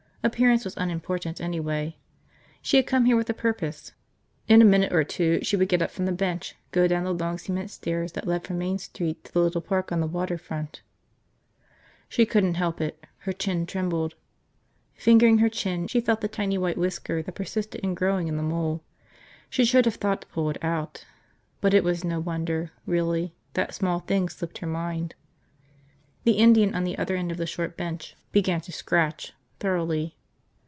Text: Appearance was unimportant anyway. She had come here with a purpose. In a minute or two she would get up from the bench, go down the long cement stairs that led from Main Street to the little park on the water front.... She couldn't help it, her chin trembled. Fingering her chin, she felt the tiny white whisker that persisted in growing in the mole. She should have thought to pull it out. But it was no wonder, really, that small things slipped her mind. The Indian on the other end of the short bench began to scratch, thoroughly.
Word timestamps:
Appearance 0.23 0.63
was 0.63 0.77
unimportant 0.77 1.41
anyway. 1.41 1.97
She 2.61 2.77
had 2.77 2.85
come 2.85 3.05
here 3.05 3.15
with 3.17 3.27
a 3.31 3.33
purpose. 3.33 3.91
In 4.47 4.61
a 4.61 4.65
minute 4.65 4.93
or 4.93 5.03
two 5.03 5.39
she 5.41 5.57
would 5.57 5.67
get 5.67 5.81
up 5.81 5.89
from 5.89 6.05
the 6.05 6.11
bench, 6.11 6.53
go 6.69 6.87
down 6.87 7.05
the 7.05 7.11
long 7.11 7.39
cement 7.39 7.71
stairs 7.71 8.11
that 8.11 8.27
led 8.27 8.43
from 8.45 8.59
Main 8.59 8.77
Street 8.77 9.23
to 9.23 9.33
the 9.33 9.41
little 9.41 9.61
park 9.61 9.91
on 9.91 9.99
the 9.99 10.05
water 10.05 10.37
front.... 10.37 10.83
She 12.07 12.27
couldn't 12.27 12.53
help 12.53 12.79
it, 12.79 13.03
her 13.21 13.33
chin 13.33 13.65
trembled. 13.65 14.13
Fingering 14.93 15.39
her 15.39 15.49
chin, 15.49 15.87
she 15.87 15.99
felt 15.99 16.21
the 16.21 16.27
tiny 16.27 16.55
white 16.59 16.77
whisker 16.77 17.23
that 17.23 17.31
persisted 17.31 17.81
in 17.81 17.95
growing 17.95 18.27
in 18.27 18.37
the 18.37 18.43
mole. 18.43 18.83
She 19.49 19.65
should 19.65 19.85
have 19.85 19.95
thought 19.95 20.21
to 20.21 20.27
pull 20.27 20.51
it 20.51 20.63
out. 20.63 21.03
But 21.61 21.73
it 21.73 21.83
was 21.83 22.03
no 22.03 22.19
wonder, 22.19 22.69
really, 22.85 23.33
that 23.53 23.73
small 23.73 24.01
things 24.01 24.33
slipped 24.35 24.59
her 24.59 24.67
mind. 24.67 25.15
The 26.25 26.33
Indian 26.33 26.75
on 26.75 26.83
the 26.83 26.99
other 26.99 27.15
end 27.15 27.31
of 27.31 27.37
the 27.37 27.47
short 27.47 27.75
bench 27.75 28.15
began 28.31 28.61
to 28.61 28.71
scratch, 28.71 29.33
thoroughly. 29.59 30.17